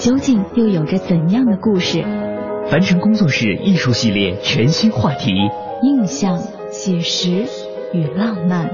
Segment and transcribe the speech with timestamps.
[0.00, 2.02] 究竟又有着怎样的故事？
[2.70, 5.30] 凡尘工作室艺术系列全新话题：
[5.82, 6.38] 印象、
[6.70, 7.44] 写实
[7.92, 8.70] 与浪漫，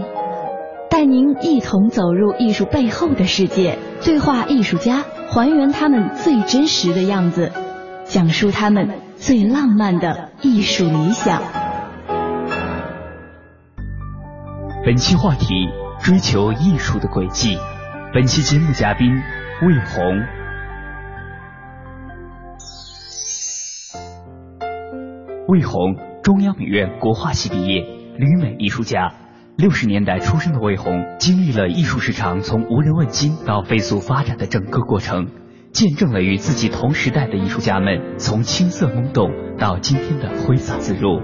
[0.88, 7.50] 带您一同走入艺术背后的世界，对话艺术家，还原他们最真实的样子。
[8.04, 11.42] 讲述他们最浪漫的艺术理想。
[14.84, 15.48] 本期话题：
[15.98, 17.58] 追求艺术的轨迹。
[18.14, 19.10] 本期节目嘉宾：
[19.62, 20.45] 魏红。
[25.48, 25.94] 魏红，
[26.24, 27.82] 中央美院国画系毕业，
[28.18, 29.14] 旅美艺术家。
[29.56, 35.28] 六十年代出生的魏红，经历了艺术市场从无人问津到飞速发展的整个过程。
[35.72, 41.20] 见证了与自己同时代的艺术家们从青涩懵懂到今天的挥洒自如。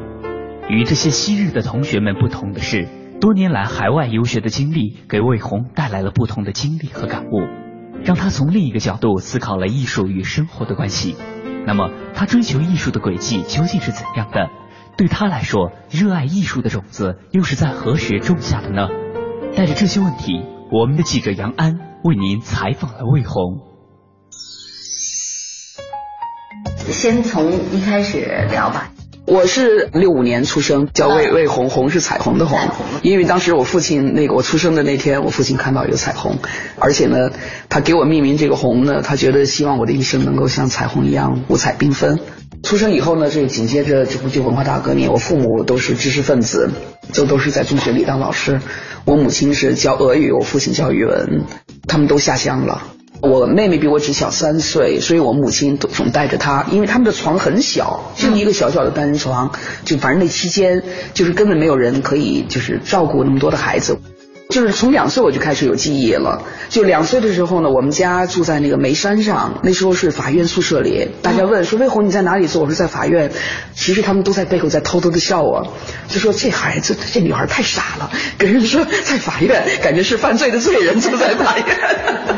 [0.69, 2.87] 与这些昔日的同学们不同的是，
[3.21, 7.41] 多年来海外游学的经历给魏红带来了不同的经历和感悟，
[8.05, 11.17] 让他从另一个角度思考了艺术与生活的关系。
[11.67, 14.51] 那么，他追求艺术的轨迹究竟是怎样的？
[14.97, 18.89] 对他来说，热爱艺术的种子又是在何时种下的呢？
[19.57, 23.61] 带着这些问题，我们的记者杨安为您采访了魏红。
[26.79, 28.92] 先从一开始聊吧。
[29.25, 32.59] 我是六五年出生，叫魏魏红，红是彩虹的红。
[33.03, 36.39] 因为当时我父亲那个我出生的那天，我父亲看到有彩虹，
[36.79, 37.31] 而且呢，
[37.69, 42.19] 他给我命名这个红呢，他觉得希望我的一生能够像彩虹一样五彩缤纷。
[42.65, 46.71] 出生以后呢，这紧接着这不就文化大革命，我父母都是知识分子，
[47.13, 48.61] 就都是在中学里当老师。
[49.05, 51.45] 我母亲是教俄语，我父亲教语文，
[51.87, 52.92] 他们都下乡了。
[53.23, 59.53] 我妹妹比我只小三岁，所以我母亲总总带着她，因为他们的床很小，就一个小小的单人床，
[59.85, 60.83] 就反正那期间
[61.15, 63.97] 就是根本没有人可以就是照顾那么多的孩子。
[64.53, 66.45] 就是从两岁我就开始有记忆了。
[66.69, 71.09] 就两岁的时候呢，我们家住在那个煤山上，那时候是法院宿舍里。
[71.23, 72.61] 大家问说魏红你在哪里住？
[72.61, 73.33] 我说在法院。
[73.75, 75.67] 其实他们都在背后在偷偷的笑我，
[76.07, 81.67] 就说这孩子这女孩太傻了，给人说在法院，感觉是犯罪的罪人住在法院。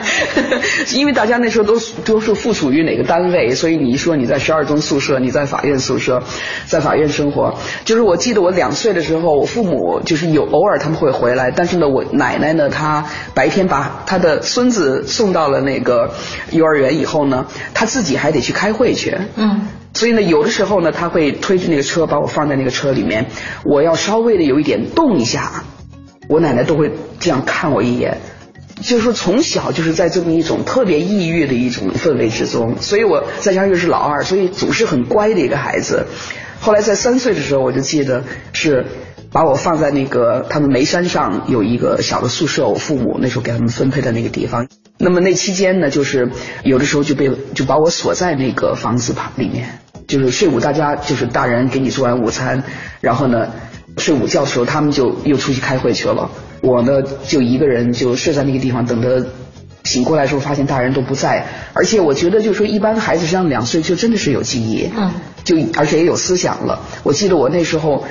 [0.94, 6.22] 因为大家那时候都都是附属于哪个单位，所以你一说你在十二中宿舍，你在法院宿舍，
[6.66, 7.58] 在法院生活。
[7.84, 12.03] 就是我记得我两岁的时候，我父母就是有偶尔他们会回来，但是呢我。
[12.12, 12.68] 奶奶呢？
[12.68, 16.14] 她白天把她的孙子送到了那个
[16.50, 19.16] 幼儿园以后呢，她自己还得去开会去。
[19.36, 19.68] 嗯。
[19.92, 23.26] 所以呢，有的时候呢，她会推着那个车把我放在那个车里面。
[23.64, 25.64] 我要稍微的有一点动一下，
[26.28, 28.18] 我奶奶都会这样看我一眼。
[28.82, 36.06] 就是说，从小就是在这么一种特别抑郁的一种氛围之中，所以我再加上又是老二，所以总是很乖的一个孩子。
[36.60, 38.84] 后来在三岁的时候，我就记得是。
[39.34, 44.68] 把我放在那个他们眉山上有一个小的宿舍，我父母那时候给他们分配的那个地方。
[44.96, 46.30] 那么那期间呢，就是
[46.62, 52.62] 有的时候就被就把我锁在那个房子旁里面，就是睡午，大家就是大人给你做完午餐，
[53.00, 53.48] 然后呢
[53.98, 56.30] 睡午觉的时候，他们就又出去开会去了。
[56.60, 59.26] 我呢就一个人就睡在那个地方，等着
[59.82, 61.44] 醒过来的时候，发现大人都不在。
[61.72, 65.10] 而且我觉得就是说，一般孩子上两岁就真的是有记忆，嗯，
[65.42, 66.82] 就而且也有思想了。
[67.02, 68.04] 我记得我那时候，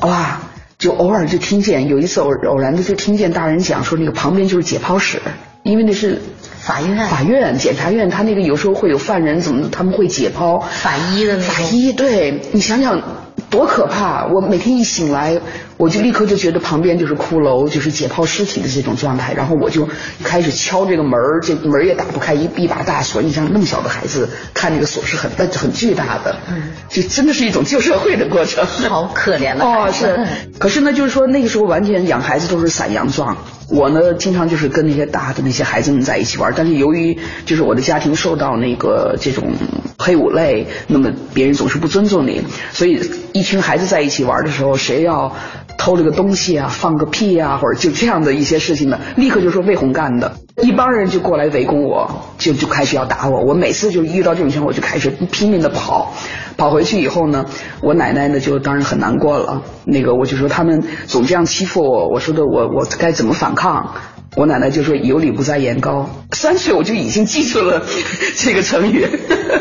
[0.00, 0.40] 哇。
[0.84, 5.18] 就偶尔就听见，有一次偶偶然的就听见大人讲说，那个旁边就是解剖室，
[5.62, 6.20] 因为那是
[6.64, 13.02] 法院，法院检察院，他那个有时候会有犯人怎么他们会解剖法医的那法医，对你想想。
[13.50, 14.26] 多可怕！
[14.26, 15.40] 我每天一醒来，
[15.76, 19.32] 我就立刻就觉得旁边就是骷髅，就是解剖尸体的这种状态。
[19.32, 19.88] 然后我就
[20.24, 23.22] 开始敲这个门儿，这门也打不开，一一把大锁。
[23.22, 28.66] 你像那么小的孩子，看那个锁是很大、很巨大的，嗯，就真的是一种旧社会的过程。
[28.66, 30.26] 好可怜哦，是。
[30.58, 33.36] 可是呢，就是说那个时候完全养孩子都是散养状，
[33.70, 39.52] 我呢，经常就是跟那些大的那些孩子们在一起玩，但是由于就是我的家庭受到那个这种
[39.98, 43.00] 黑五类，那么别人总是不尊重你，所以
[43.32, 45.34] 一群孩子在一起玩的时候，谁要
[45.84, 56.14] 偷了个东西啊，放个屁啊，或者就这样的一些事情呢，立刻就说魏红干的，一帮人就过来围攻我，就就开始要打我，我每次就遇到这种情况，我就开始拼命的跑，
[56.56, 57.44] 跑回去以后呢，
[57.82, 63.96] 我奶奶呢就当然很难过了，那个我就说他们总这样欺负我，我说的我我该怎么反抗？
[64.36, 67.82] 我奶奶就说有理不在言高，三岁我就已经记住了
[68.36, 69.06] 这个成语，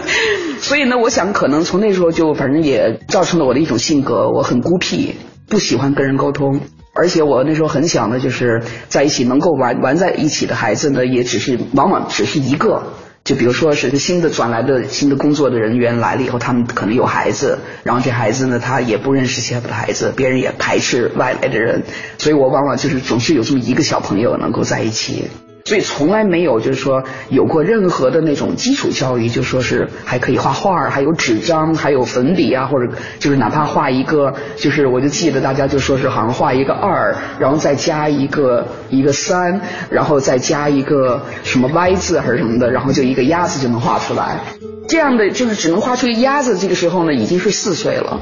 [0.62, 5.16] 所以呢，我想可能从那时候就反正也造成了我的一种性格，我很孤僻，
[5.48, 6.62] 不喜欢跟人沟通，
[6.94, 12.84] 而且我那时候很想的就是在一起能够玩玩在一起的孩子呢，也只是往往只是一个。
[13.24, 21.84] 就比如说是新的转来的新的工作的人员来了以后，他们可能有孩子，然后这孩子呢，他也不认识其他的孩子，别人也排斥外来的人，
[22.18, 25.30] 所以我往往就是总是有这么一个小朋友能够在一起。
[25.66, 44.42] 所以从来没有就是说有过任何的那种基础教育，就说是还可以画画，还有纸张，还有粉笔啊，或者就是哪怕画一个，就是我就记得大家就说是好像画一个二，然后再加一个一个三，然后再加一个什么 Y 字还是什么的，然后就一个鸭子就能画出来。
[44.90, 48.20] 这样的就是只能画出鸭子，这个时候呢已经是四岁了。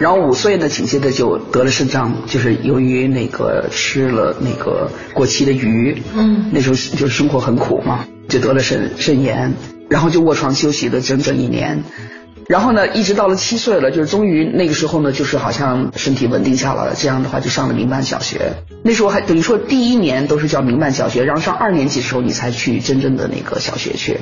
[0.00, 9.52] 然后五岁呢，紧接着就得了肾脏，就是由于那个吃了那个过期的鱼，嗯，那时候就是生活很苦嘛，就得了肾肾炎，
[9.90, 11.84] 然后就卧床休息了整整一年，
[12.48, 24.16] 然后呢，一直到了七岁了，就是终于那个时候呢，就是好像身体稳定下来了，这样的话就上了民办小学，那时候还等于说第一年都是叫民办小学，然后上二年级的时候你才去真正的那个小学去，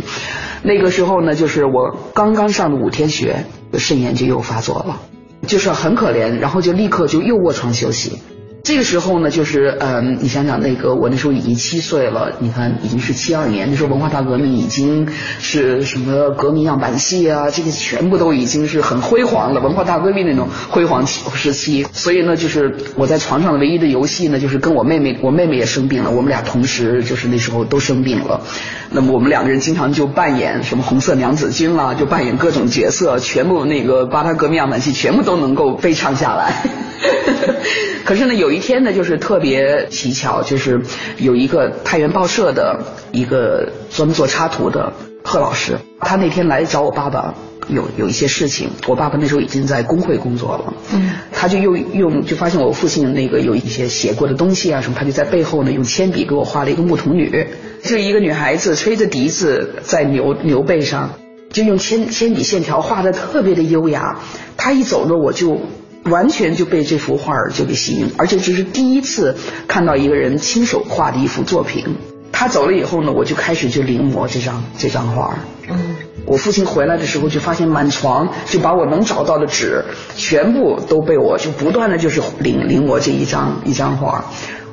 [0.64, 3.44] 那个时候呢，就是我刚刚上的五天学，
[3.78, 5.00] 肾炎就又发作了。
[5.48, 8.20] 就是很可怜，然后就立刻就又卧床休息。
[8.68, 15.08] 这个时候呢，就是嗯，你想想那个，我那时候已经七岁了，你看已经是七二年，那时候文化大革命已经
[15.40, 21.86] 是什么革命样板戏啊，这个全部都已经是很辉煌了，文化大革命那种辉煌时期。
[21.94, 28.42] 所以呢，就是我在床上的唯一的游戏呢，就是跟我妹妹， 我妹妹也生病了，我们俩同时就是那时候都生病了。
[28.90, 36.87] 那么我们两个人经常就扮演什么红色娘子军啊，就扮演各种角色，全部那个八大革命样板戏全部都能够背唱下来。
[38.04, 40.80] 可是呢，有一天呢，就是特别蹊跷，就是
[41.18, 42.80] 有一个太原报社的
[43.12, 44.92] 一个专门做插图的
[45.22, 47.34] 贺老师，他那天来找我爸爸，
[47.68, 48.70] 有有一些事情。
[48.86, 57.46] 我爸爸那时候已经在工会工作了，嗯，他就用用就发现我父亲那个有一些写过的东西啊什么，他就在背后呢用铅笔给我画了一个牧童女，
[57.82, 61.18] 就一个女孩子吹着笛子在牛牛背上，
[61.52, 64.18] 就用铅铅笔线条画的特别的优雅。
[64.56, 65.60] 他一走呢，我就。
[66.08, 71.96] 完全就被这幅画儿就给吸引，而且这是第一次看到一个人亲手画的一幅作品。
[72.32, 75.38] 他走了以后呢，我就开始就临摹这张这张画儿。
[75.68, 79.84] 嗯，我父亲回来的时候就发现满床就把我能找到的纸
[80.14, 84.24] 全部都被我就不断的就是临临摹这一张一张画儿。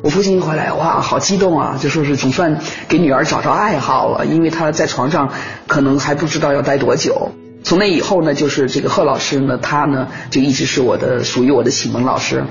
[0.04, 5.32] 我父亲一回来，哇，好激动啊，就说是总算给女儿找着爱好了，因为她在床上
[5.66, 7.32] 可能还不知道要待多久。
[7.66, 12.44] 从那以后呢，就是这个贺老师呢，他呢就一直是我的属于我的启蒙老师。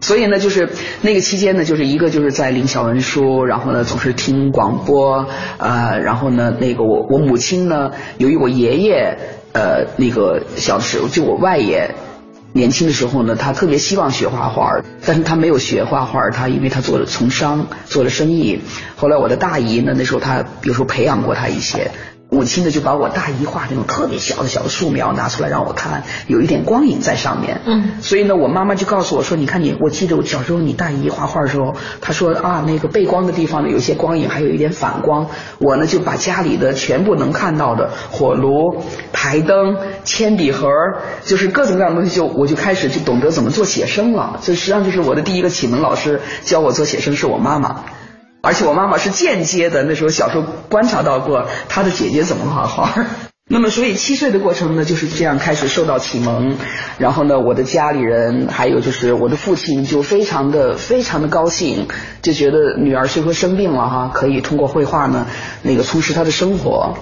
[0.00, 0.70] 所以呢，就是
[1.02, 5.26] 那个期间呢，就是一个就是在领小文书，然后呢总是听广播，
[5.58, 9.18] 呃，然后呢那个我我母亲呢，由于我爷爷
[9.52, 11.94] 呃那个小时候，就我外爷
[12.54, 18.60] 年轻的时候呢，他特别希望学画画，但是他没有学画画，他因为他做了从商，做了生意。
[18.96, 21.90] 后来我的大姨呢，那时候他有时候培养过他一些。
[22.32, 27.60] 母亲呢就把我大姨画那种特别小的小的素描拿出来让我看，有一点光影在上面。
[27.66, 35.26] 嗯，所以呢，我妈妈就告诉我说：“你看你，我记得我小时候你大姨画画的时候，她说啊，那个背光的地方呢有一些光影，还有一点反光。
[35.58, 40.68] 我呢就把家里的全部能看到的火炉、台灯、铅笔盒，
[41.26, 44.40] 就是各种各样的东西，就我就开始就懂得怎么做写生了。
[44.42, 47.84] 这实际上就是我的第一个启蒙老师，教我做写生是我妈妈。”
[48.42, 53.06] 而且我妈妈是间接的，那时候小时候观察到过她的姐姐怎么画画。
[53.48, 56.56] 那么，所以七岁的过程呢，就是这样开始受到启蒙。
[56.98, 61.86] 然后呢，我的家里人还有就是我的父亲就非常的非常的高兴，
[62.22, 65.26] 就觉得女儿虽说生病了哈，可以通过绘画呢
[65.62, 66.96] 那个充实她的生活。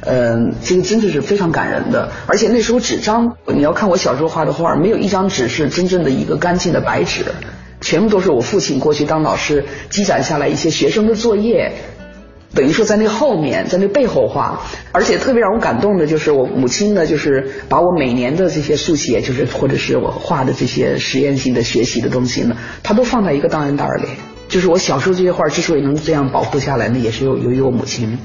[0.00, 2.10] 嗯，这个真的是非常感人的。
[2.26, 7.24] 而且那时候纸张，你要看我小时候画的画，没有一张纸是真正的一个干净的白纸。
[7.82, 11.72] 全部都是我父亲过去当老师积攒下来一些学生的作业，
[12.54, 14.62] 等于说在那后面，在那背后画，
[14.92, 24.08] 而且特别让我感动的就是我母亲呢，就是把我每年的这些速写，就是或者是我画的这些实验性的学习的东西呢，她都放在一个档案袋里。
[24.48, 28.18] 就是我小时候这些画之所以能这样保护下来呢，也是由由于我母亲。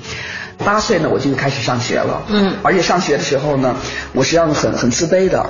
[0.57, 2.23] 八岁呢，我就开始上学了。
[2.27, 3.77] 嗯，而且上学的时候呢，
[4.13, 5.45] 我实际上很很自卑的。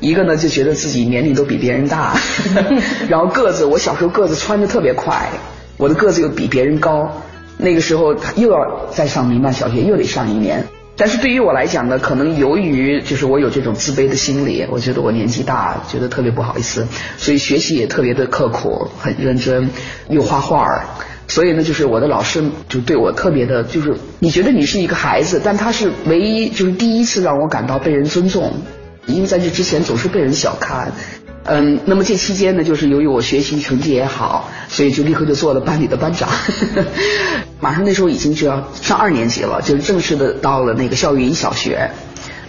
[0.00, 2.16] 一个呢，就觉得自己年龄都比别人大，
[3.08, 5.28] 然后个子，我小时候个子穿的特别快，
[5.76, 7.22] 我的个子又比别人高。
[7.58, 10.64] 那个时候又要再上民办小学，又得上一年。
[10.96, 16.86] 但是对于我来讲呢，可能由于就是我有这种自卑的心理，我觉得我年纪大，觉得特别不好意思，
[17.18, 19.70] 所以学习也特别的刻苦，很认真，
[20.08, 20.84] 又画画儿。
[21.28, 28.52] 所以呢，就是我的老师就对我特别的，就是你觉得你是一个孩子，但他是唯一，就是第一次让我感到被人尊重，
[29.10, 30.92] 因为在这之前总是被人小看。
[31.44, 36.28] 嗯，那么这期间呢，就是由于我学习成绩也好，所以就立刻就做了班里的班长。
[37.60, 41.90] 马上那时候已经就要上二年级了，就是正式的到了那个校园小学。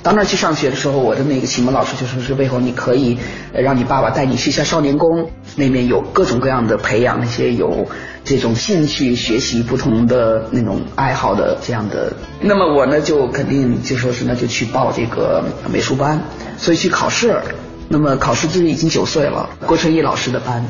[0.03, 3.17] 到那儿去上学的时候，我的那个启蒙老师就说是魏红，你可以
[3.53, 7.87] 让你爸爸带你去一下少年宫，那边有各种各样的培养那些有
[8.23, 12.13] 这种兴趣学习不同的那种爱好的这样的。
[12.39, 16.21] 那么我呢就肯定就说是那就去报这个美术班，
[16.57, 17.39] 所以去考试。
[17.87, 20.65] 那么考试就是已经九岁了，郭春义老师的班，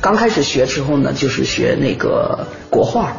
[0.00, 3.16] 刚开始学之后呢，就是学那个国画，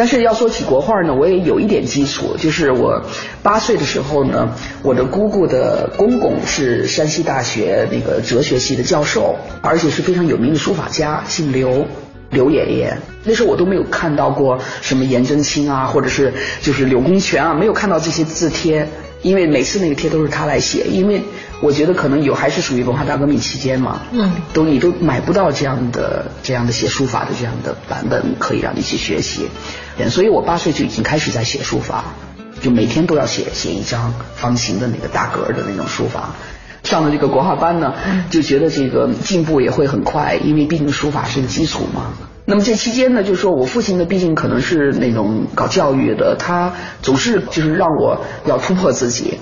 [0.00, 3.04] 但是要说起国画呢，我也有一点基础，就是我
[3.42, 11.86] 八岁的时候呢，我的姑姑的公公是山西大学那个哲学系的教授，而且是非常有名的书法家，姓刘，
[12.30, 12.96] 刘爷爷。
[13.24, 18.88] 那时候我都没有看到过什么颜真卿啊，或者是就是柳公权啊，没有看到这些字帖，
[19.20, 21.20] 因为每次那个帖都是他来写，因为。
[21.60, 29.48] 我觉得可能有还是属于文化大革命期间嘛，嗯，都你都买不到这样的这样的写书法的这样的版本可以让你去学习，
[30.08, 32.04] 所以我八岁就已经开始在写书法，
[32.62, 36.30] 就每天都要写写一张方形的那个大格的那种书法。
[36.82, 37.92] 上了这个国画班呢，
[38.30, 42.14] 就觉得这个进步也会很快，因为毕竟书法是个基础嘛。
[42.46, 49.38] 那么这期间呢，就是说我父亲呢，毕竟可能是那种搞教育的，他总是就是让我要突破自己。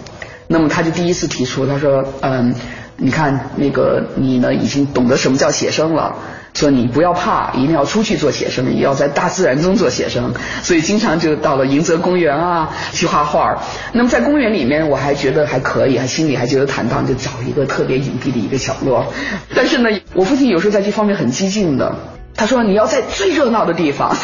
[0.49, 2.55] 那么他就第一次提出，他说，嗯，
[2.97, 6.17] 你看那个你呢，已经懂得什么叫写生了，
[6.55, 13.63] 说你不要怕，一定要出去做写生，也要在大自然中做写生，所以经常就到了迎泽公园啊去画画。
[13.93, 19.13] 那么在公园里面，我还觉得还可以，还心里还觉得坦荡，就找一个特别隐蔽的一个角落。
[19.55, 21.95] 但是呢，我父亲有时候在这方面很激进的，
[22.39, 24.17] 他说你要在最热闹的地方，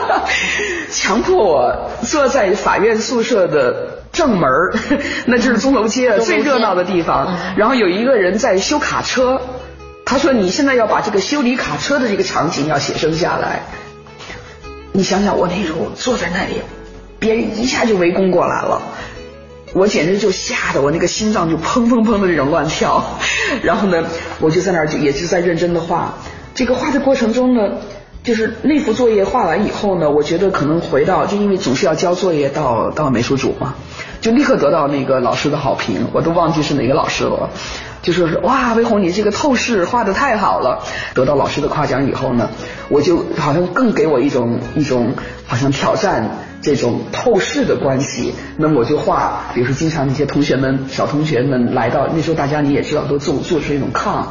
[0.90, 3.98] 强迫我坐在法院宿舍的。
[4.12, 4.74] 正门儿，
[5.24, 7.34] 那就是钟楼街最热闹的地方。
[7.56, 9.40] 然后有一个人在修卡车，
[10.04, 13.62] 他说：“你现在要把这个修理卡车的这个场景要写生下来。”
[14.92, 16.60] 你想想，我那时候坐在那里，
[17.18, 18.82] 别人一下就围攻过来了，
[19.72, 23.18] 我简直就吓得我那个心脏就砰砰砰的这种乱跳。
[23.62, 24.04] 然后呢，
[24.40, 26.18] 我就在那儿就也就在认真的画。
[26.54, 27.78] 这个画的过程中呢。
[28.24, 33.74] 就是那幅作业画完以后呢，我觉得可能回到，就因为总是要交作业到到美术组嘛，
[34.20, 37.50] 就立刻得到那个老师的好评，我都忘记是哪个老师了，
[38.00, 42.48] 就说是哇，魏红你这个透视画的太好了，得到老师的夸奖以后呢，
[42.90, 45.14] 我就好像更给我一种一种
[45.48, 46.30] 好像挑战
[46.60, 54.26] 这种透视的关系，那么我就画，比如说经常那些同学们小同学们来到那时候大家你也知道都做做出一种炕，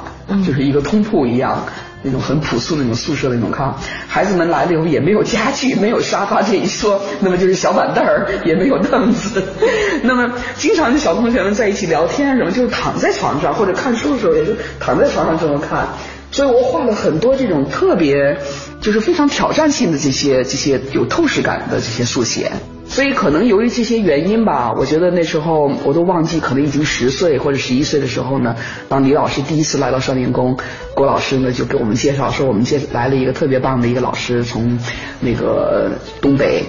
[0.45, 1.65] 就是一个通铺一样。
[2.03, 3.73] 那种很朴素的那种宿舍的那种炕，
[4.07, 9.43] 孩子们来了以后也没有家具， 没有沙发这一说，那么就是小板凳儿， 也没有凳子。
[10.03, 15.87] 那么经常就小同学们在一起聊天什么，就是躺在床上或者看书的时候，也就躺在床上这么看。
[16.31, 18.37] 所以我画了很多这种特别，
[18.79, 22.51] 就是非常挑战性的这些这些有透视感的这些速写。
[22.87, 28.55] 所以可能由于这些原因吧，我觉得那时候我都忘记，可能已经十岁或者十一岁的时候呢，
[28.89, 30.57] 当李老师第一次来到少年宫，
[30.93, 34.77] 郭老师呢就给我们介绍说，我们接来了一个特别棒的一个老师，从
[35.21, 36.65] 那个东北，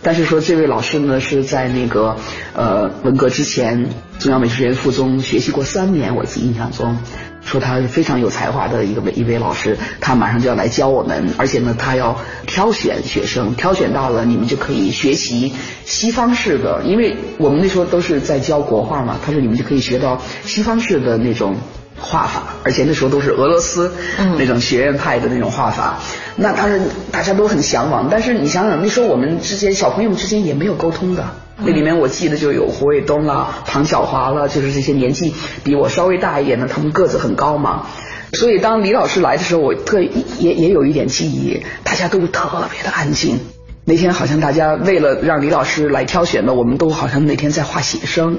[0.00, 2.16] 但是说这位老师呢是在那个
[2.52, 3.90] 呃文革之前
[4.20, 6.96] 中央美术学院附中学习过三年，我自己印象中。
[7.44, 15.52] 说他是非常有才华的一个一位老师，他马上就要来教我们，而且呢，他要挑选学生，挑选到了你们就可以学习
[15.84, 21.56] 西方式的，因为我们那时候都是在教国画嘛，他说你们就可以学到西方式的那种
[21.98, 23.92] 画法，而且那时候都是俄罗斯
[24.38, 26.00] 那种学院派的那种画法，
[26.36, 31.24] 那当然大家都很向往，但是你想想那时候我们之间小朋友们之间也没有沟通的。
[31.56, 35.32] 那里面我记得就有胡卫东了、唐小华了，就是这些年纪
[35.62, 37.86] 比我稍微大一点的，他们个子很高嘛。
[38.32, 43.38] 所以当李老师来的时候，我特也也有一点记忆，大家都特别的安静。
[43.84, 48.38] 那天好像大家为了让李老师来挑选的，我们都好像那天在画写生。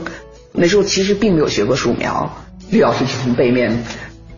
[0.52, 3.84] 那时候其实并没有学过素描，李老师就从背面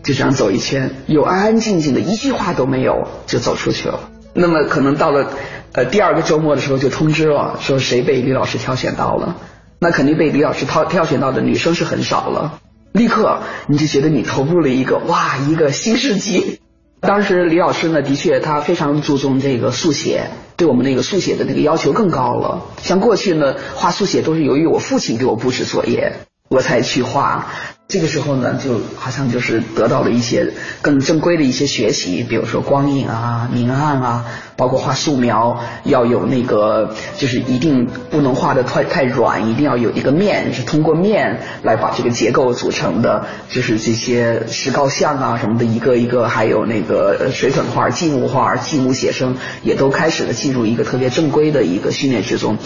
[0.02, 4.10] 就这样走一圈，又安安静静的一句话都没有就走出去了。
[4.34, 5.30] 那么可能到了
[5.72, 9.36] 呃第二个周末的时候就通知了，说谁被李老师挑选到了，
[9.80, 12.60] 那肯定被李老师挑挑选到的女生是很少了。
[12.92, 16.60] 立刻你就觉得你投入了一个哇一个新世纪。
[17.00, 22.66] 当时李老师呢，的确他非常注重这个速写，对我们那个速写的那个要求更高了。
[22.82, 26.14] 像过去呢，画速写都是由于我父亲给我布置作业，
[26.48, 27.46] 我才去画。
[27.88, 30.52] 这个时候呢，就好像就是得到了一些
[30.82, 34.26] 更正规的一些学习，比如说光影啊、明暗啊，
[34.56, 52.58] 包括画素描要有那个，就是一定不能画的太太软，一定要有一个面，是通过面来把这个结构组成的，就是这些石膏像啊什么的，一个一个，还有那个水粉画、静物画、静物写生，也都开始了进入一个特别正规的一个训练之中。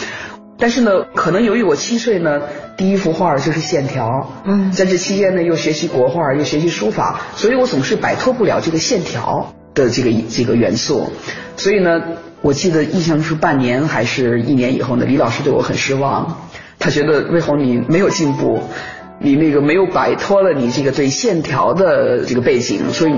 [0.63, 2.41] 但是呢，可能由于我七岁呢，
[2.77, 11.11] 第一幅画就是线条，嗯，在这期间呢，又学习国画，又学习书法，所以我总是摆脱不了这个线条的这个这个元素。
[11.57, 12.01] 所以呢，
[12.43, 16.47] 我记得印象是半年还是一年以后呢，李老师对我很失望，
[16.79, 18.61] 他觉得魏红你没有进步，
[19.19, 23.15] 你那个没有摆脱了你这个对线条的这个背景，所以。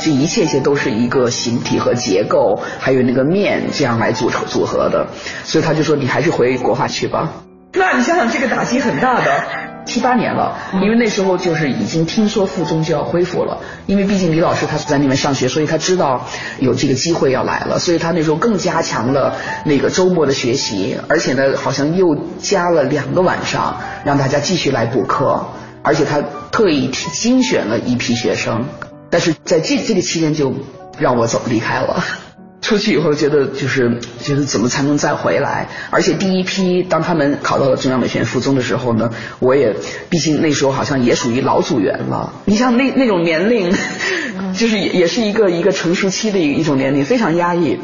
[0.00, 5.06] 这一切些都是一个形体和结构，还有那个面这样来组成组合的，
[5.44, 7.32] 所以他就说你还是回国画去吧。
[7.74, 9.44] 那你想想这个打击很大的，
[9.86, 16.26] 七八年了，因为那时候就是已经听说附中就要恢复了，因为毕竟李老师他是在那边上学，所以他知道
[16.58, 25.46] 有这个机会要来了，所以他那时候更加强了那个周末的学习，而且呢好像又加了两个晚上让大家继续来补课，
[25.82, 28.66] 而且他特意精选了一批学生。
[29.12, 30.54] 但是在这这个期间就
[30.98, 32.02] 让我走离开了，
[32.62, 35.68] 出去以后觉得就是觉得怎么才能再回来？
[35.90, 39.76] 而且第一批当他们考到了中央美学院附中的时候呢，我也
[40.08, 42.32] 毕竟那时候好像也属于老组员了。
[42.46, 43.70] 你像那那种年龄，
[44.56, 47.80] 就是也也是一个一个成熟期的一一种年龄，非常压抑。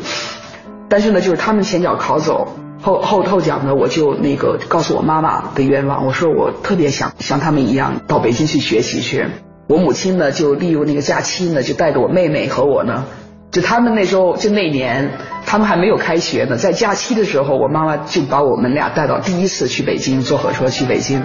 [0.88, 9.26] 但是呢，就是他们前脚考走，后后后脚呢，我就那个告诉我妈妈的愿望，我说我特别想像他们一样到北京去学习去。
[9.68, 13.04] 我母亲呢，就利用那个假期呢，就带着我妹妹和我呢，
[13.50, 15.10] 就他们那时候就那年，
[15.44, 21.22] 他们还没有开学呢，在假期的时候，我妈妈就把我们俩带到第一次去北京坐火车去北京，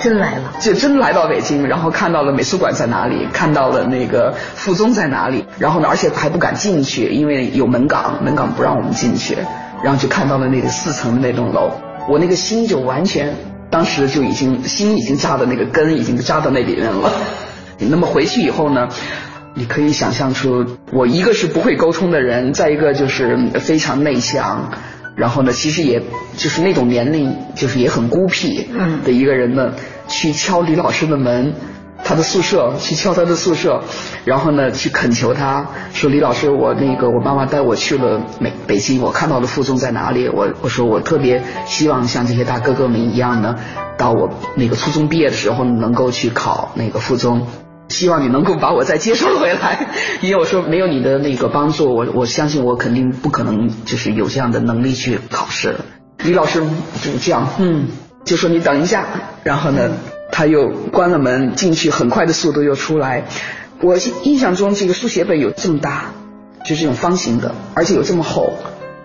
[0.00, 9.36] 真来了，就真来到北京，然后看到了美术馆在哪里，看到了那个附中在哪里，然后呢，而且还不敢进去，因为有门岗，门岗不让我们进去，
[9.82, 11.72] 然后就看到了那个四层的那栋楼，
[12.08, 13.34] 我那个心就完全，
[13.68, 17.12] 当时就已经心已经扎的那个根已经扎到那里面了。
[17.88, 18.88] 那么回去以后呢，
[19.54, 24.70] 你可以想象出，我一个是不会沟通的人，再一个就是非常内向，
[25.16, 26.02] 然后呢，其实也
[26.36, 28.68] 就是那种年龄，就是也很孤僻
[29.04, 29.72] 的一个人呢，
[30.08, 31.54] 去敲李老师的门，
[32.04, 33.82] 他的宿舍，去敲他的宿舍，
[34.24, 40.28] 然后呢，去恳求他说，李老师，我那个我妈妈带我去了美北京，我看到的附中在哪里？
[40.28, 43.56] 我我说我特别希望像这些大哥哥们一样呢，
[43.98, 47.46] 到我那个初中毕业的时候能够去考那个附中。
[47.90, 49.88] 希望你能够把我再接收回来，
[50.22, 55.84] 因为我说没有你的那个帮助，我我相信我肯定不可能就是有这样的能力去考试了。
[56.24, 56.62] 李老师
[57.02, 57.88] 就这样，嗯，
[58.24, 59.06] 就说你等一下，
[59.42, 59.90] 然后呢，
[60.30, 63.24] 他又关了门进去，很快的速度又出来。
[63.82, 66.12] 我印象中这个速写本有这么大，
[66.64, 68.52] 就是这种方形的，而且有这么厚，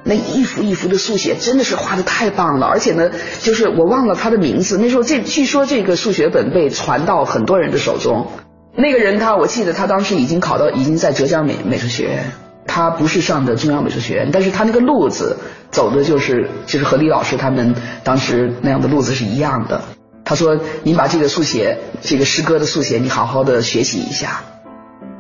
[0.04, 8.28] 那一幅一幅的速写真的是画的太棒了，而且呢，就是我忘了他的名字，那时候这据说这个速写本被传到很多人的手中。
[8.78, 12.32] 那个人他，我记得他当时已经考到，已经在浙江美美术学院。
[12.68, 15.38] 他不是上的中央美术学院，但是他那个路子
[15.72, 19.82] 走的就是，就是和李老师他们当时那样的路子是一样的。
[20.26, 24.42] 他说：“你把这个速写，这个诗歌的速写，你好好的学习一下。”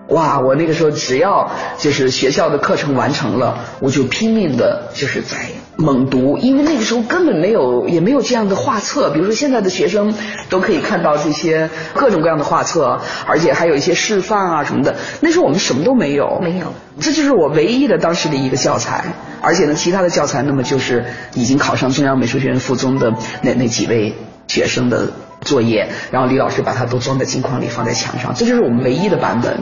[0.09, 5.37] 哇，我那个时候只要就是学校的课程完成了，我就拼命的就是在
[5.77, 10.13] 猛读，因为那个时候根本没有也没有这样的画册，比如说现在的学生
[10.49, 14.95] 都可以看到这些各种各样的画册，而且还有一些示范啊什么的。
[15.19, 19.03] 那时候我们什么都没有，没有，这就是我唯一的当时的一个教材，
[19.41, 24.15] 而且呢，其他的教材那么就是已经考上中央美术学院附中的那那几位
[24.47, 25.09] 学生的
[25.41, 29.59] 作业，然后李老师把它都装在镜框里放在墙上，这就是我们唯一的版本。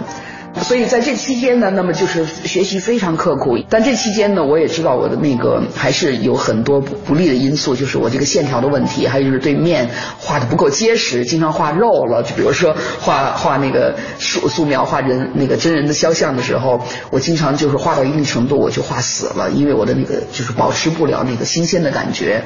[0.61, 3.57] 所以在这期间呢，那么就是学习非常刻苦。
[3.69, 9.89] 但这期间呢，我也知道我的那个还是有很多不不利的因素，就是我这个线条的问题，还有就是对面
[10.19, 12.23] 画的不够结实，经常画肉了。
[12.23, 22.43] 就比如说画画那个素素描画人那个真人的肖像的时候，我经常就是画到一定程度我就画死了，因为我的那个就是保持不了那个新鲜的感觉。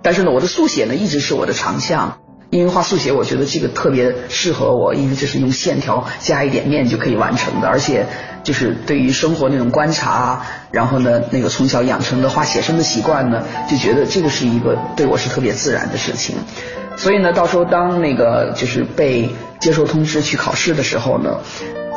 [0.00, 2.18] 但是呢，我的速写呢一直是我的长项。
[2.50, 8.06] 因为画速写，我觉得这个特别适合我，因为这是用线条加一点面就可以完成的，而且
[8.42, 16.36] 就是对于生活那种观察，然后呢，那个从小养成的画写生的习惯呢，就觉得这个是一个对我是特别自然的事情。
[16.96, 19.28] 所以呢，到时候当那个就是被
[19.60, 21.40] 接受通知去考试的时候呢，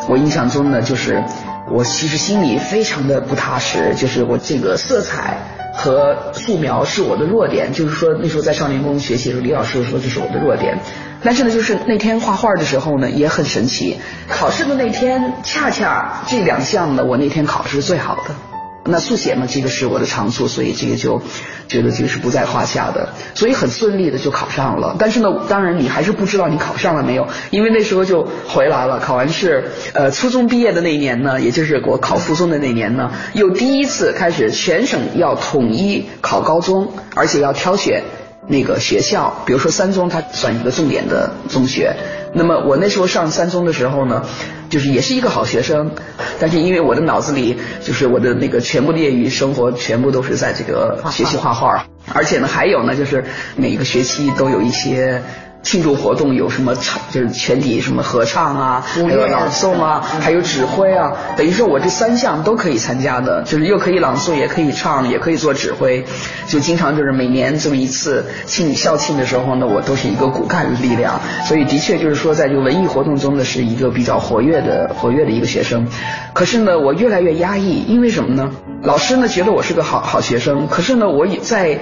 [0.09, 1.23] 我印象中呢，就是
[1.71, 5.37] 我其实心里非常的不踏实，就是我这个色彩。
[5.81, 10.77] 和素描是我的弱点，就是说那时候在少年宫学习的时候，李老师说这是我的弱点。
[11.23, 13.99] 但是呢，就是那天画画的时候呢，也很神奇。
[14.29, 18.50] 考试的那天，恰恰这两项呢，我那天考试是最好的。
[18.83, 21.21] 那速写嘛，这个是我的长处，所以这个就
[21.67, 24.95] 觉得这个是不在话下的，所以很顺利的就考上了。
[24.97, 28.99] 但是呢，当然你还是不知道你考上了没有，因为那时候就回来了。
[28.99, 38.03] 考完试，呃，初中毕业的那一年呢，也就是我考附中的那年呢，又第一次开始全省要统一考高中，而且要挑选
[38.51, 41.95] 那个学校，比如说三中，它算一个重点的中学。
[42.33, 44.25] 那么我那时候上三中的时候呢，
[44.69, 45.91] 就是也是一个好学生，
[46.39, 53.23] 但是因为我的脑子里就是我的那个全部业余生活全部都是在这个学习画画，而且呢还有呢就是
[53.55, 55.21] 每一个学期都有一些。
[55.63, 66.03] 庆祝活动有什么唱，就是全体什么合唱啊，还有朗诵啊，还有指挥啊，等于说我这三项都可以参加的，就是又可以朗诵，也可以唱，也可以做指挥，
[66.47, 75.87] 就经常就是每年这么一次庆校庆的时候呢，我都是一个骨干力量，所以的确就是说在这个文艺活动中呢，是一个比较活跃的活跃的一个学生。
[76.33, 78.49] 可是呢，我越来越压抑，因为什么呢？
[78.81, 81.79] 老师呢觉得我是个好好学生，可是呢，我也在。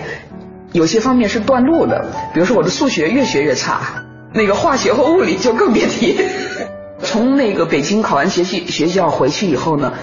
[0.71, 4.03] 有些方面是断路的，比如说我的数学越学越差，
[4.33, 6.19] 那个化学和物理就更别提。
[7.01, 9.93] 从那个北京考完学习学校回去以后呢，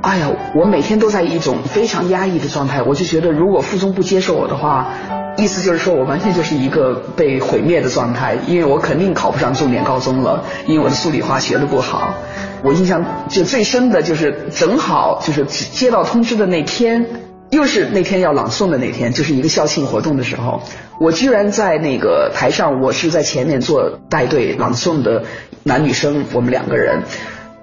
[0.00, 2.82] 哎呀，我每天都在一种非常压抑的状态。
[2.82, 4.88] 我就觉得，如果附中不接受我的话，
[5.36, 12.14] 意思就是说我完全就是一个被毁灭的状态，因为我肯定考不上重点高中了，因为我的数理化学的不好。
[12.62, 17.04] 我印象就最深的就是正好就是接到通知的那天。
[17.50, 20.62] 又是那天要朗诵的那天，就是一个校庆活动的时候，
[21.00, 25.24] 我居然在那个台上，我是在前面做带队朗诵的
[25.64, 27.02] 男女生，我们两个人，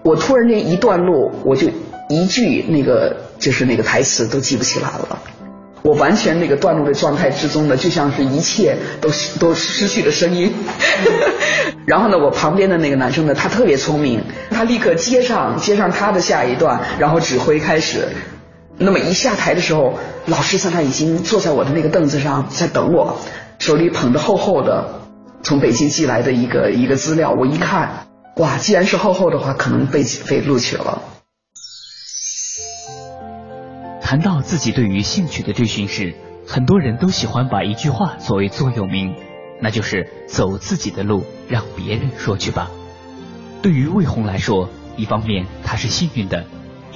[0.04, 1.69] 我突然间一段路，我就
[2.10, 5.19] 一句那个就是那个台词都记不起来了，
[5.84, 10.54] 我完全那个段路的状态之中呢，就像是一切都都失去了声音。
[11.88, 18.10] 然后呢，我旁边的那个男生呢，他特别聪明，他立刻接上接上他的下一段，然后指挥开始。
[18.79, 23.17] 那么一下台的时候，老师在那已经坐在我的那个凳子上在等我，
[23.57, 25.01] 手里捧着厚厚的
[25.41, 27.31] 从北京寄来的一个一个资料。
[27.31, 31.01] 我一看，哇，既然是厚厚的话，可能被被录取了。
[33.99, 36.13] 谈到自己对于兴趣的追寻时，
[36.45, 39.15] 很多人都喜欢把一句话作为座右铭，
[39.59, 42.69] 那就是走自己的路，让别人说去吧。
[43.63, 46.45] 对于魏红来说，一方面他是幸运的。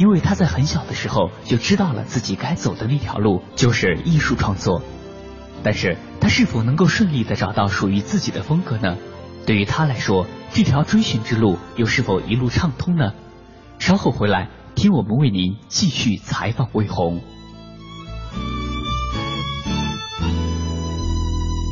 [0.01, 4.81] 因为他在很小的时候就知道了自己该走的那条路就是艺术创作，
[5.61, 8.97] 但是他是否能够顺利的找到属于自己的风格呢？
[9.45, 13.13] 对于他来说，这条追寻之路又是否一路畅通呢？
[13.77, 17.21] 稍后回来听我们为您继续采访魏红。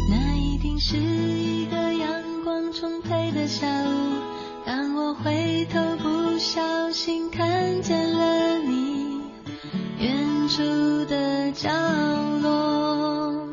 [0.08, 3.88] 那一定是一个阳光充沛的下午，
[4.68, 5.80] 当我回头
[6.52, 8.12] 小心看见。
[8.12, 9.22] 了你，
[10.00, 10.64] 远处
[11.06, 11.70] 的角
[12.42, 13.48] 落，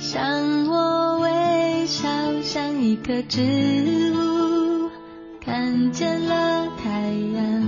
[0.00, 2.08] 向我微笑，
[2.42, 3.40] 像一棵植
[4.12, 4.90] 物，
[5.40, 6.90] 看见了太
[7.36, 7.62] 阳。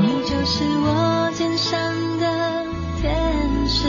[0.00, 1.78] 你就是我肩上
[2.18, 2.64] 的
[2.98, 3.12] 天
[3.68, 3.88] 使，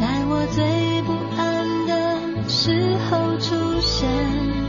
[0.00, 4.59] 在我最不安的时候出现。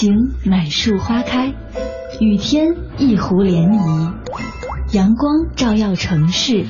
[0.00, 1.52] 晴满树花开，
[2.22, 4.14] 雨天一湖涟漪，
[4.94, 6.64] 阳光照耀城市，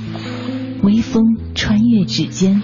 [0.83, 2.61] 微风穿越指尖。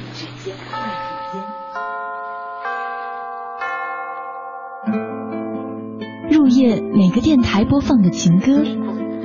[6.33, 8.65] 入夜，每个电台播放的情歌，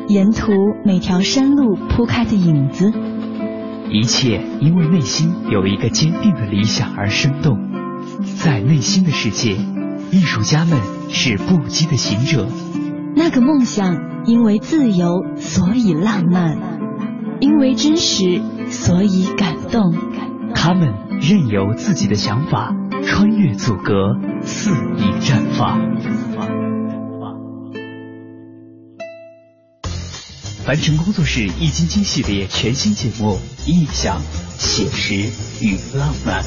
[0.08, 0.52] 沿途
[0.86, 2.94] 每条山路铺开的影子，
[3.90, 7.58] 一切因为内心有一个坚定的理想而生动。
[8.38, 9.58] 在内心的世界，
[10.12, 10.78] 艺术家们
[11.12, 12.48] 是不羁的行者。
[13.16, 16.58] 那个梦想因为自由，所以浪漫；
[17.42, 19.94] 因为真实，所以感动。
[20.56, 22.74] 他们任由自己的想法
[23.06, 25.80] 穿越阻隔，肆意绽放。
[30.64, 34.22] 凡尘工作室易筋经系列全新节目《意象、
[34.58, 35.16] 写实
[35.66, 36.44] 与浪漫》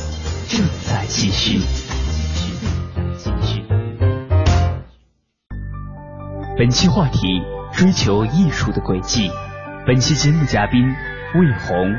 [0.49, 1.84] 正在继续。
[6.57, 9.29] 本期话题：追求艺术的轨迹。
[9.85, 10.87] 本期节目嘉宾
[11.35, 11.93] 魏红。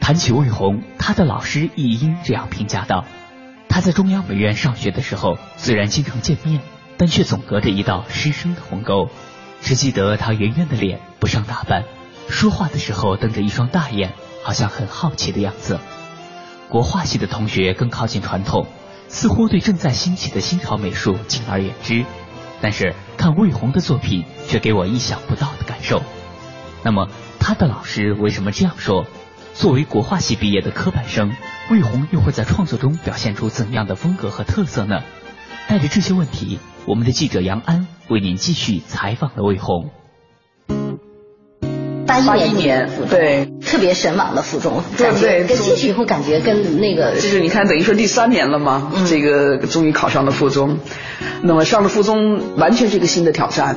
[0.00, 3.04] 谈起魏红，他的老师易英这样评价道
[3.70, 6.60] ：“他在中央美院上学的时候，虽然经常见面，
[6.96, 9.08] 但却总隔着一道师生的鸿沟。
[9.60, 11.84] 只记得他圆圆的脸，不上打扮，
[12.28, 15.78] 说话的时候瞪着一双大眼，好像很好奇的样子。”
[16.68, 18.66] 国画系的同学更靠近传统，
[19.08, 22.04] 似乎对正在兴起的新潮美术敬而远之。
[22.60, 26.02] 但是看魏红的作品，却给我意想不到的感受。
[26.82, 29.06] 那么他的老师为什么这样说？
[29.52, 31.32] 作为国画系毕业的科班生，
[31.70, 35.02] 魏红又会在创作中表现出怎样的风格和特色呢？
[35.68, 39.90] 带着这些问题，我们的记者杨安为您继续采访了魏红。
[42.22, 50.78] 八一年，对，特别神往的附中，对对，跟进去以后感觉跟那个，就是你看，等于说第三年了嘛，这个终于考上了附中，
[51.42, 53.76] 那么上了附中完全是一个新的挑战，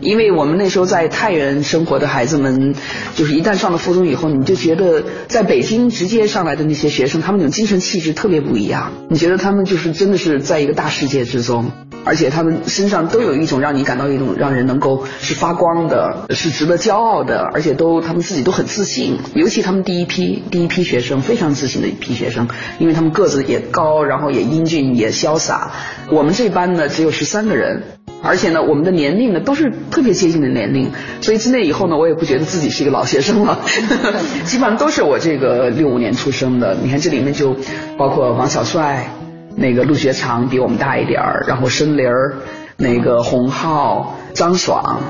[0.00, 2.74] 因为我们那时候在太原生活的孩子们，
[3.14, 11.70] 就是一旦上了附中以后，你就觉得在北京直接上来的那些学生，他们那种精神气质特别不一样，你觉得他们就是真的是在一个大世界之中。
[12.04, 19.18] 而且他们身上都有一种让你感到一种让人能够是发光的，是值得骄傲的，而且都他们自己都很自信。
[19.34, 25.72] 尤其他们第一批第一批学生非常自信的一批学生，因为他们个子也高，然后也英俊也潇洒。
[26.10, 27.82] 我们这班呢只有十三个人，
[28.22, 30.90] 而且呢我们的年龄呢都是特别接近的年龄，
[31.22, 33.60] 所以自那以后呢我也不觉得自己是一个老学生了，
[34.44, 36.76] 基本上都是我这个六五年出生的。
[36.82, 37.56] 你看这里面就
[37.96, 39.08] 包括王小帅。
[39.56, 42.36] 那个陆学长比我们大一点儿，然后申林儿，
[42.76, 45.00] 那个洪浩、张爽。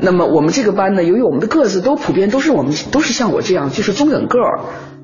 [0.00, 4.60] 那么我们这个班呢，由于我们的个子都普遍都是我们都是像我这样，就是中等个儿，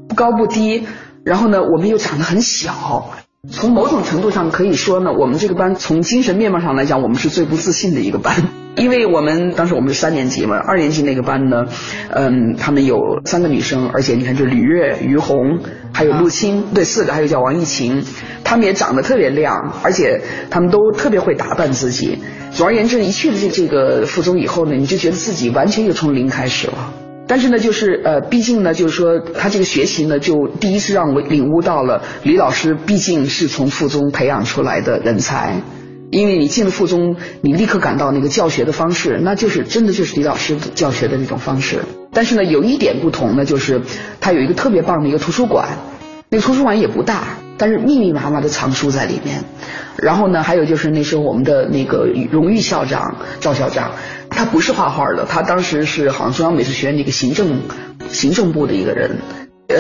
[0.09, 0.87] 不高不低。
[1.25, 3.11] 然后呢，我们又长得很小。
[3.51, 8.35] 从某种程度上可以说呢，我们这个班从精神面貌上来讲，我们是最不自信的一个班。
[8.77, 11.65] 因为我们当时我们是三年级嘛，二年级那个班呢，
[12.11, 15.61] 嗯，他们有三个女生，而且你看，就吕月、于红，
[15.93, 18.05] 还有陆青，对，四个，还有叫王艺琴，
[18.45, 22.19] 他们也长得特别亮，而且他们都特别会打扮自己。
[22.53, 26.93] 总而言之，一去了这这个附中以后呢，你就觉得自己完全又从零开始了。
[27.27, 35.63] 但是呢，就是呃，毕竟呢，就是说他这个学习呢，就第一次让我领悟到了李老师毕竟是从附中培养出来的人才。
[36.11, 41.81] 因为你进了附中，你立刻感到那个教学的方式，那就是真的就是李老师教学的那种方式。
[42.13, 43.83] 但是呢，有一点不同呢，就是
[44.21, 45.69] 他有一个特别棒的一个图书馆，
[46.31, 49.45] 那个图书馆也不大，但是密密麻麻的藏书在里面。
[49.97, 53.93] 然后呢，还有就是那时候我们的那个荣誉校长赵校长，
[54.31, 57.61] 他不是画画的，他当时是好像中央美术学院的一个行政
[58.09, 59.19] 行政部的一个人。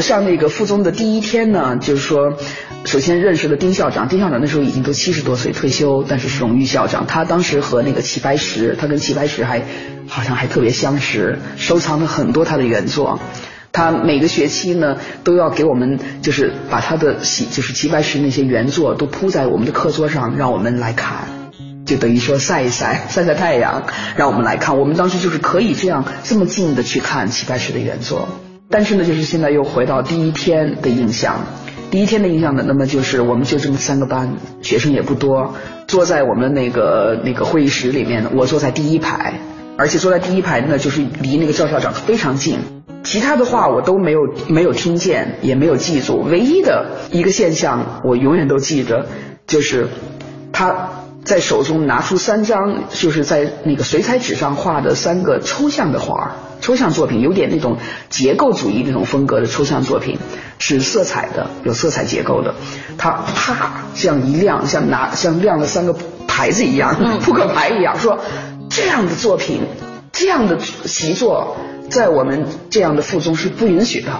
[0.00, 2.38] 上那个附中的第一天呢，就是说。
[2.84, 7.04] 首先认识了丁校长，丁校长那时候已经都七十多岁退休，但是是荣誉校长。
[7.08, 9.60] 他当时和那个齐白石，他跟齐白石还
[10.06, 13.18] 好像还特别相识，收藏了很多他的原作。
[13.72, 21.26] 他每个学期呢都要给我们，就是把他的喜，就是齐白石那些原作都铺在我们的课桌上，让我们来看，
[21.84, 23.82] 就等于说晒一晒，晒晒太阳，
[24.14, 24.78] 让我们来看。
[24.78, 28.28] 我们当时就是可以这样这么近的去看齐白石的原作。
[28.68, 31.40] 但是呢，就是现在又回到第一天的印象。
[31.88, 35.54] 第一天的印象呢，那么就是我们就这么三个班，学生也不多，
[35.86, 39.34] 坐在我们那个那个会议室里面，我坐在第一排，
[39.78, 42.58] 而且坐在第一排呢，就是离那个赵校长非常近。
[43.04, 46.22] 其他的话我都没有没有听见，也没有记住。
[46.22, 49.06] 唯一的一个现象，我永远都记着，
[49.46, 49.86] 就是
[50.50, 50.90] 他
[51.26, 57.76] 在手中拿出三张，就是在那个水彩纸上画的三个抽象的画，抽象作品，有点那种
[58.08, 60.18] 结构主义那种风格的抽象作品。
[60.58, 62.54] 是色彩的，有色彩结构的。
[62.96, 65.94] 他啪这样一亮，像拿像亮了三个
[66.28, 68.20] 牌子一样， 扑克牌一样，说
[68.70, 69.62] 这样的作品，
[70.12, 71.56] 这样的习作，
[71.90, 74.12] 在我们这样的附中是不允许的。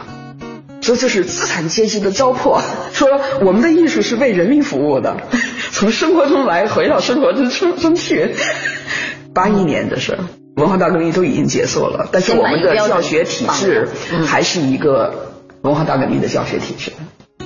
[0.83, 2.61] 说这是资产阶级的糟粕。
[2.93, 3.09] 说
[3.41, 5.17] 我们的艺术是为人民服务的，
[5.73, 8.35] 从生活中来，回到生活中中去。
[9.35, 10.17] 八一年的事，
[10.57, 13.87] 文化大革命都已经结束了，但是我们的教学体制
[14.27, 16.93] 还是一个文化大革命的教学体制，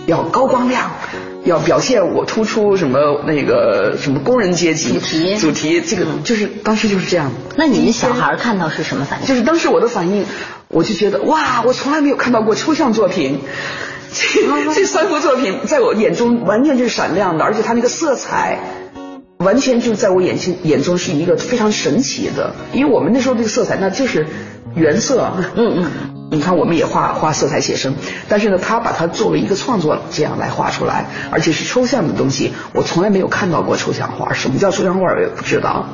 [0.06, 0.92] 要高光亮，
[1.44, 7.32] 要表现我突出什么那个什么工人阶级主题主题，这个就是当时就是这样。
[7.56, 9.26] 那你们小孩看到是什么反应？
[9.26, 10.24] 就是当时我的反应，
[10.68, 13.40] 我就觉得哇，我从来没有看到过抽象作品。
[14.12, 18.58] 这 这三幅作品在我眼中完全就是闪亮的，而且它那个色彩。
[19.38, 24.26] 完全就在我眼睛眼中是一个非常神奇的，因为我们那时候这个色彩那就是
[24.74, 25.90] 原色，嗯嗯，
[26.30, 27.94] 你看我们也画画色彩写生，
[28.28, 35.88] 但是呢，他把它作为一个创作这样来画出来，而且是抽象的东西，我从来没有看到过抽象画，什么叫抽象画我也不知道，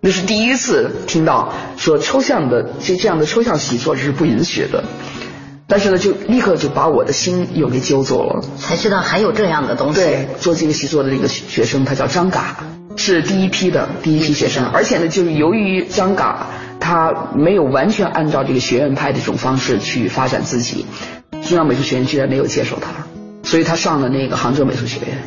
[0.00, 4.84] 那是第一次听到说抽象的这这样的抽象习作是不允许的。
[5.70, 8.44] 但是呢，就立刻就把我的心又给揪走了。
[8.58, 10.00] 才知道还有这样的东西。
[10.00, 12.56] 对，做这个习作的那个学生，他叫张嘎，
[12.96, 14.66] 是第一批的第一批学生。
[14.66, 16.48] 而且呢，就是由于张嘎
[16.80, 20.86] 他没有完全按照这个学院派的这种方式去发展自己，
[21.46, 23.06] 中央美术学院居然没有接受他，
[23.48, 25.18] 所以他上了那个杭州美术学院。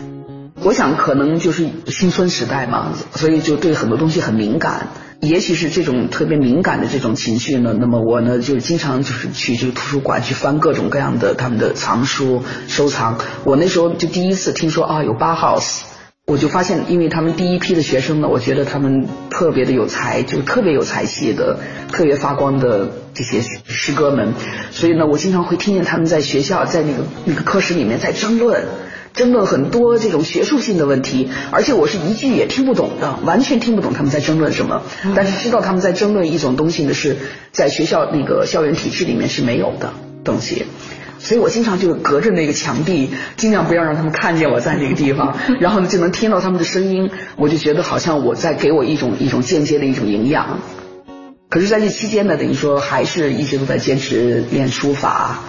[0.61, 4.87] 我想可能就是新春时代嘛，所以就对很多东西很敏感。
[5.19, 13.17] 也许是这种特别敏感的这种情绪呢，那么我呢就经常就是去这个图书馆去翻各种各样的他们的藏书收藏。
[13.45, 15.81] 我那时候就第一次听说啊有八 house，
[16.25, 21.59] 我就发现，因为他们第一批的学生呢，我觉得他们特别的有才，就特别有才气的，
[21.91, 24.33] 特别发光的这些师哥们，
[24.71, 28.65] 所以呢，我经常会听见他们在学校在那个那个课室里面在争论。
[29.13, 34.81] 争论很多这种学术性的问题，而且我是一句也听不懂的，完全听不懂他们在争论什么。
[35.15, 37.17] 但是知道他们在争论一种东西呢，是
[37.51, 40.65] 在学校那个校园体制里面是没有的东西，
[41.19, 50.59] 所以我经常就隔着那个墙壁，尽量不要让他们看见我在那个地方， 然后呢就能听到他们的声音，我就觉得好像我在给我一种一种间接的一种营养。
[51.49, 55.43] 可是在这期间呢，等于说还是一直都在坚持练书法。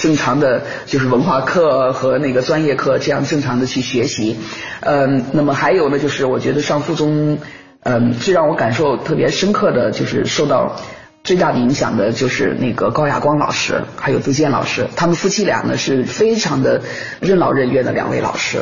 [0.00, 4.36] 正常的就是文化课和那个专业课这样正常的去学习，
[4.80, 7.38] 嗯，那么还有呢，就是我觉得上附中，
[7.82, 10.76] 嗯，最让我感受特别深刻的就是受到
[11.22, 16.80] 最大的影响的就是那个高亚光老师，还有杜建老师，他们夫妻俩呢是非常的
[17.20, 18.60] 任劳任怨的两位老师，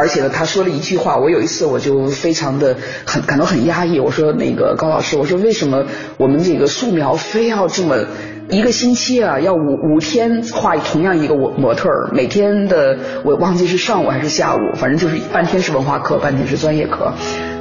[0.00, 5.84] 而且呢，他说了一句话，我有一次我就非常的很感到很压抑，我说那个高老师，我说为什么
[6.16, 8.06] 我们这个素描非要这么。
[8.50, 17.12] 一个星期啊，要五五天画同样一个模模特儿，每天的我忘记是上午还是下午，反正就是半天是文化课，半天是专业课，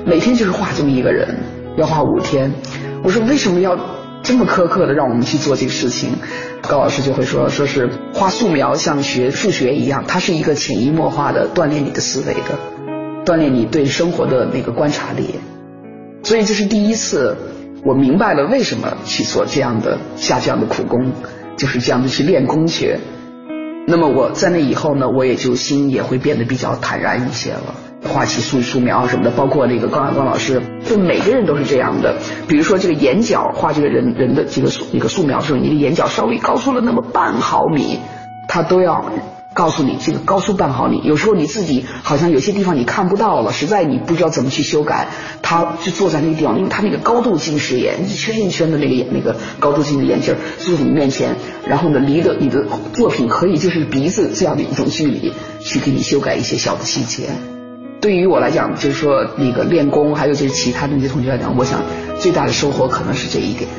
[0.03, 1.27] 每天就是画这么一个人，
[1.77, 2.51] 要画五天。
[3.03, 3.77] 我说为什么要
[4.23, 6.11] 这么苛刻的让我们去做这个事情？
[6.61, 15.35] 高老师就会说，说是画素描像学数学一样，它是一个潜移默化的锻炼你的思维的，锻炼你对生活的那个观察力。
[16.23, 17.35] 所以这是第一次。
[17.81, 21.13] 我明白了为什么去做这样的下这样的苦功，
[21.55, 22.97] 就是这样的去练功去。
[23.87, 27.73] 那么我在那以后呢，我也就心也会变得比较坦然一些了。
[28.03, 32.17] 画起素素描什么的，包括那个高亚光老师，就每个人都是这样的。
[32.47, 37.99] 比如说这个眼角画这个人人的这个素一个素描的时候，你的眼角稍微高出了那么半毫米，
[38.47, 39.05] 他都要。
[39.51, 45.07] 告诉你这个高出半毫米，有时候你自己好像有些地方你看不到了，实在你不知道怎么去修改，
[45.41, 51.35] 他就坐在那个地方，因为他那个高度近视眼，一圈一圈的那个眼那个高度近视眼镜坐在你面前，
[51.67, 52.63] 然后呢离的你的
[52.93, 57.29] 作品可以就是鼻子这样的一种距离去给你修改一些小的细节。
[58.01, 61.81] 对于我来讲，就是说那个练功，还有就是其他的那些同学来讲，我想
[62.19, 63.69] 最大的收获可能是这一点。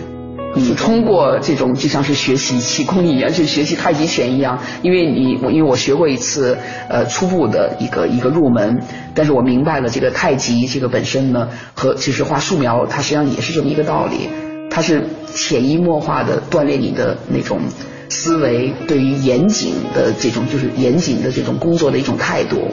[0.55, 6.59] 你通过这种就像是学习气功一样，就学习太极拳一样，因为你我因为我学过一次
[6.89, 8.81] 呃初步的一个一个入门，
[9.15, 14.29] 但是我明白了这个太极这个本身呢和其实画素描它实际上也是这么一个道理，
[14.71, 17.61] 它是潜移默化的锻炼你的那种
[18.09, 22.73] 思维，对于严谨的这种就是严谨的这种工作的一种态度，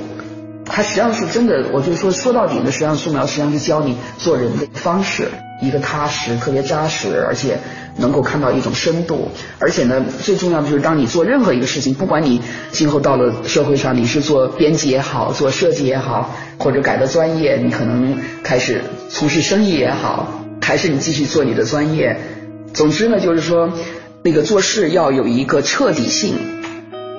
[0.70, 5.30] 它实际上是真的，我就说说到底呢，实际上素描实际上是教你做人的方式。
[5.60, 7.58] 一个踏实、特别扎实，而且
[7.98, 9.32] 能够看到一种深度。
[9.58, 12.40] 而且呢，最重要的就是，当你做任何一个事情，不管你
[12.72, 22.20] 今后到了社会上，你是做编辑也好，做设计也好，或者改的专业，你可能开始从事生意也好，还是你继续做你的专业。
[22.72, 23.72] 总之呢，就是说，
[24.22, 26.36] 那个做事要有一个彻底性。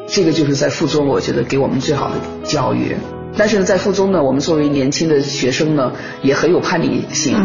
[0.06, 2.94] 这个就是在附中，我觉得给我们最好的教育。
[3.38, 7.36] 但是呢，在附中呢，我们作为年轻的学生呢，也很有叛逆性。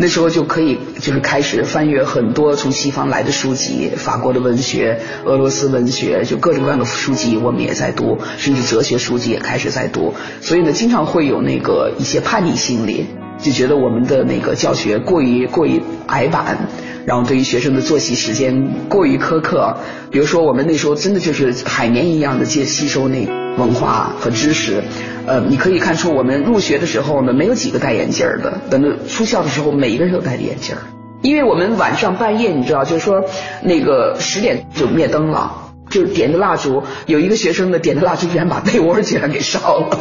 [0.00, 10.14] 那时候就可以就是开始翻阅很多从西方来的书籍，法国的文学、俄罗斯文学，就各种各样的书籍我们也在读，甚至哲学书籍也开始在读。
[10.40, 13.06] 所以呢，经常会有那个一些叛逆心理，
[13.38, 16.56] 就觉得我们的那个教学过于过于矮板。
[17.04, 19.78] 然后对于学生的作息时间过于苛刻，
[20.10, 23.26] 比如说我们那时候真的就是海绵一样的接吸收那
[23.56, 24.82] 文化和知识，
[25.28, 30.74] 呃，你可以看出我们入学的时候呢，没有几个戴眼镜的，等到出校的时候，每一个人都戴着眼镜
[31.20, 33.24] 因为我们晚上半夜，你知道，就是说
[33.62, 39.98] 那个十点就灭灯了，就点着蜡烛，有一个学生呢点着蜡烛居然把被窝居然给烧了，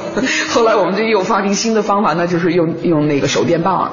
[0.53, 3.91] 后来我们就又发明新的方法呢，就是用用那个手电棒。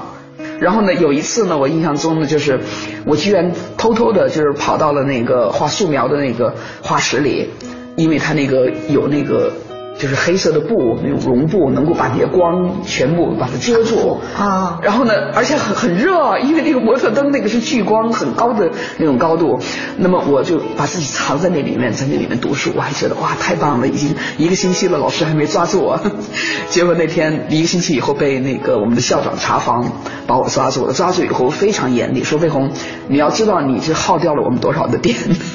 [0.61, 2.61] 然后呢，有一次呢，我印象中呢，就是
[3.07, 7.51] 我居然偷偷的，就是跑到了那个画素描的那个画室里，
[7.97, 9.53] 因为他那个有那个。
[9.99, 14.81] 就是黑色的布，那种绒布，能够把那些光全部把它遮住啊。
[14.83, 19.61] 然后呢，而且很很热，因为那个模特灯那个是聚光很高的那种高度。
[19.97, 26.01] 那么我就把自己藏在那里面，在那里面读书，我还觉得哇太棒了，已经一个星期了，老师还没抓住我。
[26.71, 29.93] 结果那天一个星期以后被那个我们的校长查房，
[30.27, 30.93] 把我抓住了。
[30.93, 32.71] 抓住以后非常严厉，说魏红，
[33.09, 35.17] 你要知道你是耗掉了我们多少的电。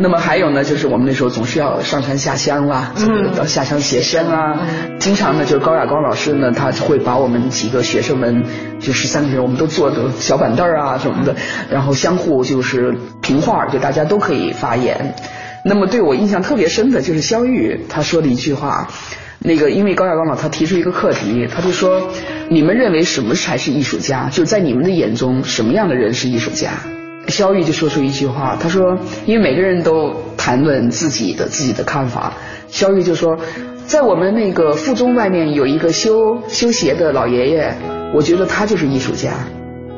[0.00, 2.94] 那么还有呢，就是我们那时候总是要上山下乡啦，
[3.36, 4.56] 到下乡写生啊。
[5.00, 8.44] 经常呢，就是高亚光老师呢，他会把我们几个学生们，
[8.78, 11.34] 就十三个人，我们都坐的小板凳啊什么的，
[11.68, 15.16] 然后相互就是评话，就大家都可以发言。
[15.64, 18.86] 那么对我印象特别深的就是肖玉他说的一句话，
[19.40, 22.08] 那个因为高亚光老他提出一个课题，他就说，
[22.48, 24.28] 你们认为什么才是艺术家？
[24.30, 26.70] 就是在你们的眼中，什么样的人是艺术家？
[27.28, 32.32] 肖玉就说出一句话，他说：“因为每个人都谈论自己的自己的看法。”
[32.68, 33.38] 肖玉就说
[33.86, 37.74] ：“在我们那个附中外面有一个修修鞋的老爷爷，
[38.14, 39.30] 我觉得他就是艺术家。”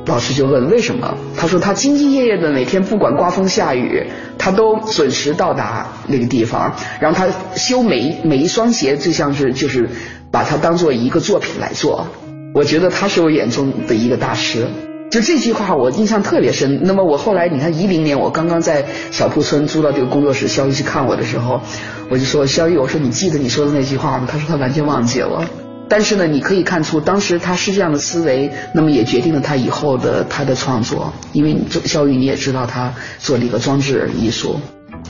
[0.07, 1.15] 老师就问为什么？
[1.37, 4.07] 他说他兢兢业业的每天不管刮风下雨，
[4.39, 9.89] 他都准时到达那个地方，然后他修每一每一双鞋就像是就是
[10.33, 12.09] 把它当做一个作品来做。
[12.55, 14.67] 我觉得他是我眼中的一个大师。
[15.11, 16.81] 就这句话我印象特别深。
[16.85, 21.61] 那么我后来你看一零年我刚刚在小铺村租到这个工作室，肖玉去看我的时候，
[22.09, 24.29] 我就说肖玉，我说你记得你说的那句话吗？
[24.31, 25.45] 他说他完全忘记了。
[25.89, 31.13] 但是呢，你可以看出当时他是这样的思维，那么也决定了他以后的他的创作。
[31.33, 34.61] 因为肖玉你也知道他做了一个装置艺术，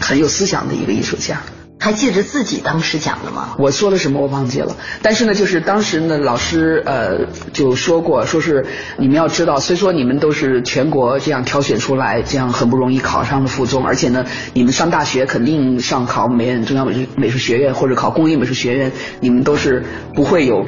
[0.01, 1.43] 很有思想的一个艺术家。
[1.83, 3.57] 还记得自己当时讲的吗？
[3.59, 7.25] 我说了什么我忘记了，但是呢，就是当时呢，老师呃
[7.55, 8.67] 就说过，说是
[8.99, 19.83] 你们要知道，虽说你们都是全国这样挑选出来，这样很不容易考上的附中，而且呢，你们上大学肯定上考美院中央美术美术学院或者考工艺美术学院，你们都是
[20.15, 20.67] 不会有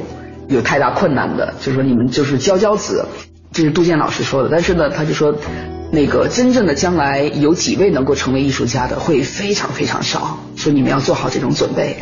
[0.49, 3.05] 有太大困难的，就是说你们就是佼佼子，
[3.53, 5.37] 这是杜建老师说的，但是呢，他就说。
[5.95, 11.97] 那个真正的将来有几位能够成为艺术家的会非常非常少，所以你们要做好这种准备。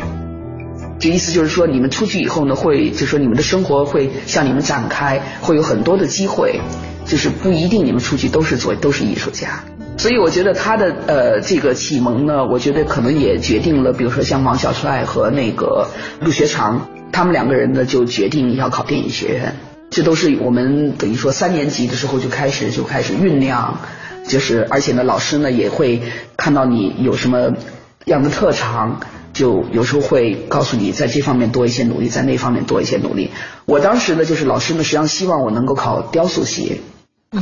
[0.97, 6.61] 这意思就是说，你们出去以后呢，会就说你们的生活会向你们展开，会有很多的机会，
[7.05, 9.61] 就是不一定你们出去都是做都是艺术家。
[9.97, 15.87] 所以我觉得他的呃这个启蒙呢，我觉得可能也决定了，比如说像王小帅和那个
[16.21, 19.57] 陆学长，他们两个人呢就决定要考电影学院。
[19.91, 23.77] 这都是我们等于说三年级的时候就开始就开始酝酿，
[24.25, 26.01] 就是而且呢，老师呢也会
[26.37, 27.57] 看到你有什么
[28.05, 29.01] 样的特长，
[29.33, 33.31] 就有时候会告诉你在这方面多一些努力，在那方面多一些努力。
[33.65, 36.79] 我当时呢，就是老师呢实际上希望我能够考雕塑系，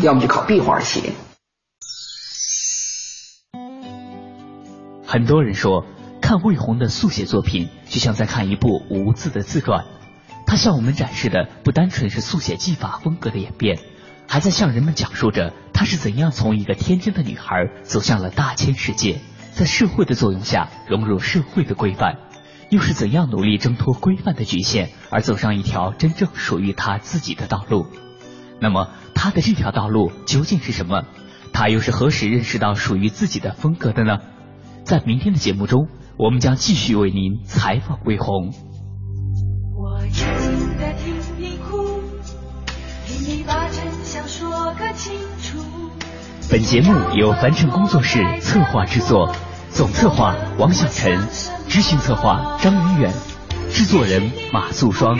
[0.02, 1.04] 要么就考壁画系。
[5.06, 5.86] 很多人说，
[6.20, 9.86] 看魏红的速写作品，就像在看一部无字的自传。
[10.46, 13.80] 他向我们展示的不单纯是速写技法风格的演变，
[14.28, 19.20] 还在向人们讲述着他是怎样从一个天真的女孩走向了大千世界，
[19.52, 22.18] 在社会的作用下融入社会的规范，
[22.70, 27.86] 又是怎样努力挣脱规范的局限而走上一条真正属于他自己的道路。
[28.60, 31.04] 那么他的这条道路究竟是什么？
[31.54, 34.18] 他又是何时认识到属于自己的风格的呢？
[34.84, 38.54] 在明天的节目中，我们将继续为您采访魏红。
[40.14, 42.02] 沉的听你哭，
[43.06, 45.60] 听你把真相说个清楚
[46.50, 49.36] 本节目由凡尘工作室策划制作，
[49.72, 51.20] 总策划王小晨，
[51.68, 53.14] 执行策划张云远，
[53.72, 55.18] 制作人马素双。